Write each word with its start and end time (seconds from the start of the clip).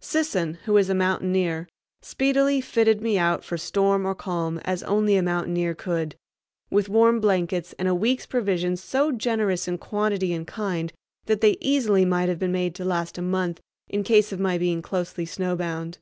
Sisson, 0.00 0.54
who 0.64 0.76
is 0.78 0.90
a 0.90 0.96
mountaineer, 0.96 1.68
speedily 2.02 2.60
fitted 2.60 3.00
me 3.00 3.16
out 3.18 3.44
for 3.44 3.56
storm 3.56 4.04
or 4.04 4.16
calm 4.16 4.58
as 4.64 4.82
only 4.82 5.14
a 5.16 5.22
mountaineer 5.22 5.76
could, 5.76 6.16
with 6.70 6.88
warm 6.88 7.20
blankets 7.20 7.72
and 7.78 7.86
a 7.86 7.94
week's 7.94 8.26
provisions 8.26 8.82
so 8.82 9.12
generous 9.12 9.68
in 9.68 9.78
quantity 9.78 10.32
and 10.32 10.48
kind 10.48 10.92
that 11.26 11.40
they 11.40 11.56
easily 11.60 12.04
might 12.04 12.28
have 12.28 12.40
been 12.40 12.50
made 12.50 12.74
to 12.74 12.84
last 12.84 13.16
a 13.16 13.22
month 13.22 13.60
in 13.88 14.02
case 14.02 14.32
of 14.32 14.40
my 14.40 14.58
being 14.58 14.82
closely 14.82 15.24
snowbound. 15.24 15.98